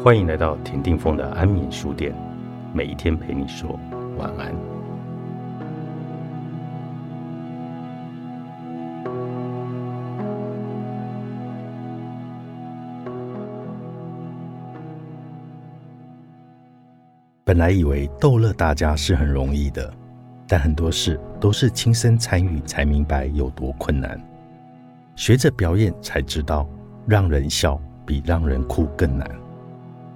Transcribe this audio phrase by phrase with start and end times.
[0.00, 2.12] 欢迎来到田定峰的安眠书店，
[2.72, 3.78] 每一天陪你说
[4.18, 4.52] 晚安。
[17.44, 19.92] 本来以为逗乐大家是很容易的，
[20.48, 24.20] 但很多事都是亲身参与才明白有多困难。
[25.14, 26.66] 学着表演才知道，
[27.06, 29.30] 让人笑比让人哭更难。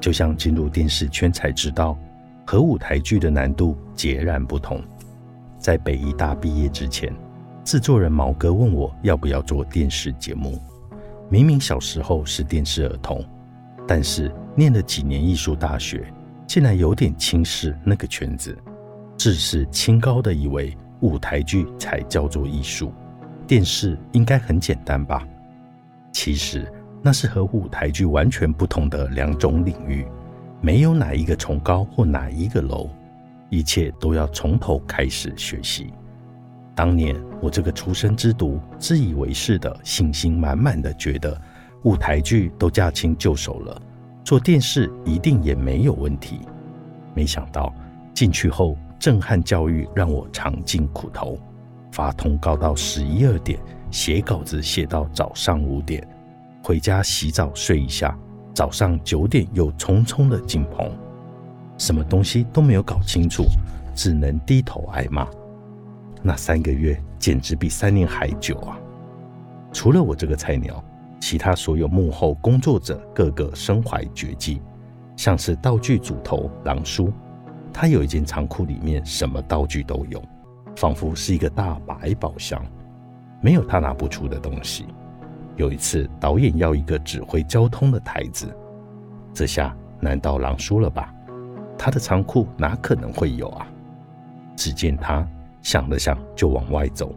[0.00, 1.98] 就像进入电视圈才知道，
[2.46, 4.82] 和舞台剧的难度截然不同。
[5.58, 7.12] 在北医大毕业之前，
[7.64, 10.58] 制作人毛哥问我要不要做电视节目。
[11.28, 13.24] 明明小时候是电视儿童，
[13.86, 16.06] 但是念了几年艺术大学，
[16.46, 18.56] 竟然有点轻视那个圈子，
[19.16, 22.92] 自视清高的以为舞台剧才叫做艺术，
[23.46, 25.26] 电视应该很简单吧？
[26.12, 26.72] 其实。
[27.02, 30.06] 那是和舞台剧完全不同的两种领域，
[30.60, 32.90] 没有哪一个崇高或哪一个楼，
[33.50, 35.92] 一切都要从头开始学习。
[36.74, 41.40] 当年我这个出生之毒，自以为是的信心满满的觉得
[41.82, 43.80] 舞台剧都驾轻就熟了，
[44.24, 46.40] 做电视一定也没有问题。
[47.14, 47.72] 没想到
[48.14, 51.38] 进去后，震撼教育让我尝尽苦头，
[51.92, 53.58] 发通告到十一二点，
[53.90, 56.06] 写稿子写到早上五点。
[56.68, 58.14] 回家洗澡睡一下，
[58.52, 60.92] 早上九点又匆匆的进棚，
[61.78, 63.46] 什么东西都没有搞清楚，
[63.94, 65.26] 只能低头挨骂。
[66.22, 68.78] 那三个月简直比三年还久啊！
[69.72, 70.84] 除了我这个菜鸟，
[71.18, 74.60] 其他所有幕后工作者个个身怀绝技，
[75.16, 77.10] 像是道具组头狼叔，
[77.72, 80.22] 他有一间仓库，里面什么道具都有，
[80.76, 82.62] 仿佛是一个大百宝箱，
[83.40, 84.84] 没有他拿不出的东西。
[85.58, 88.46] 有一次，导演要一个指挥交通的台子，
[89.34, 91.12] 这下难道狼输了吧？
[91.76, 93.66] 他的仓库哪可能会有啊？
[94.54, 95.26] 只见他
[95.60, 97.12] 想了想，就往外走。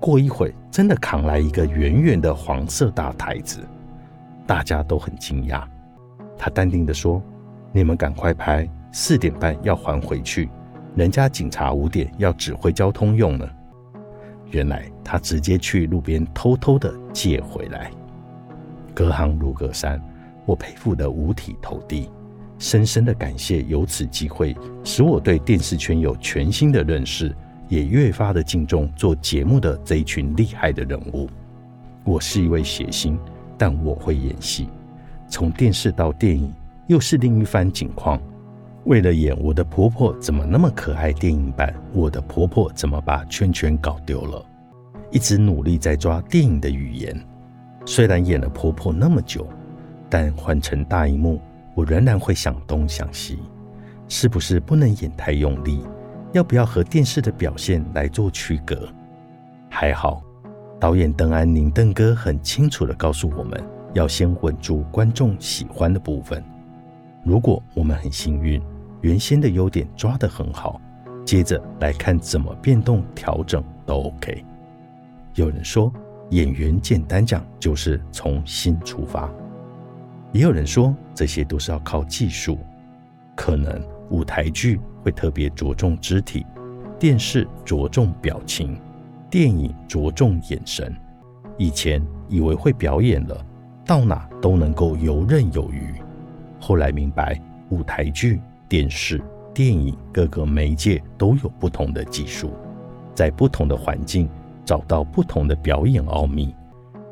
[0.00, 3.64] 过一会，真的扛来一个圆圆的黄色大台子，
[4.48, 5.62] 大家都很惊讶。
[6.36, 7.22] 他淡定地说
[7.70, 10.50] ：“你们赶快拍，四点半要还回去，
[10.96, 13.48] 人家警察五点要指挥交通用呢。”
[14.50, 17.90] 原来他直接去路边偷偷的借回来，
[18.94, 20.00] 隔行如隔山，
[20.44, 22.08] 我佩服得五体投地，
[22.58, 27.34] 深深的感谢有此机会，使我对电视圈有全新的认识，
[27.68, 31.28] 也越发的敬重做节目的这一群厉害的人物。
[32.04, 33.18] 我是一位谐星，
[33.58, 34.68] 但我会演戏，
[35.28, 36.52] 从电视到电影
[36.86, 38.20] 又是另一番景况。
[38.86, 44.40] 为了演我的婆婆怎么那么可爱，电影版我的婆婆怎么把圈圈搞丢了，
[45.10, 47.20] 一直努力在抓电影的语言。
[47.84, 49.44] 虽然演了婆婆那么久，
[50.08, 51.40] 但换成大荧幕，
[51.74, 53.40] 我仍然会想东想西，
[54.06, 55.82] 是不是不能演太用力？
[56.32, 58.88] 要不要和电视的表现来做区隔？
[59.68, 60.22] 还好，
[60.78, 63.60] 导演邓安宁邓哥很清楚地告诉我们
[63.94, 66.40] 要先稳住观众喜欢的部分。
[67.24, 68.62] 如果我们很幸运。
[69.06, 70.80] 原先的优点抓得很好，
[71.24, 74.44] 接着来看怎么变动调整都 OK。
[75.36, 75.92] 有人说，
[76.30, 79.30] 演员简单讲就是从心出发；
[80.32, 82.58] 也有人说，这些都是要靠技术。
[83.36, 83.80] 可能
[84.10, 86.44] 舞台剧会特别着重肢体，
[86.98, 88.76] 电视着重表情，
[89.30, 90.92] 电影着重眼神。
[91.56, 93.46] 以前以为会表演了，
[93.84, 95.94] 到哪都能够游刃有余，
[96.58, 97.40] 后来明白
[97.70, 98.40] 舞台剧。
[98.68, 99.22] 电视、
[99.54, 102.52] 电影各个媒介都有不同的技术，
[103.14, 104.28] 在不同的环境
[104.64, 106.54] 找到不同的表演奥秘，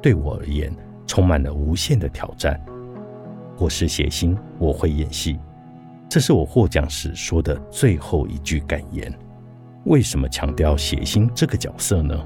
[0.00, 0.74] 对我而言
[1.06, 2.58] 充满了无限的挑战。
[3.58, 5.38] 我是谐星，我会演戏，
[6.08, 9.12] 这是我获奖时说的最后一句感言。
[9.84, 12.18] 为什么强调谐星这个角色呢？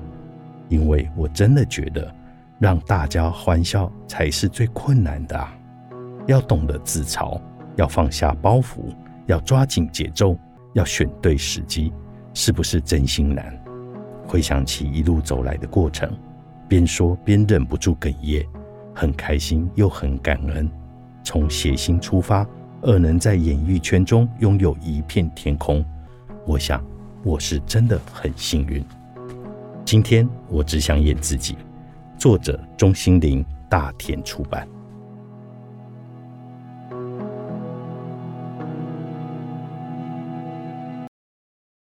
[0.69, 2.15] 因为我真的觉得
[2.59, 5.57] 让大家欢笑才是最困难的啊！
[6.27, 7.41] 要懂得自嘲，
[7.77, 8.95] 要放下包袱。
[9.27, 10.37] 要抓紧节奏，
[10.73, 11.93] 要选对时机，
[12.33, 13.57] 是不是真心难？
[14.27, 16.11] 回想起一路走来的过程，
[16.69, 18.45] 边说边忍不住哽咽，
[18.95, 20.69] 很开心又很感恩。
[21.23, 22.47] 从谐星出发，
[22.83, 25.85] 而能在演艺圈中拥有一片天空，
[26.47, 26.85] 我想
[27.25, 28.85] 我是真的很幸运。
[29.85, 31.57] 今天我只想演自己。
[32.19, 34.67] 作者：钟心凌，大田出版。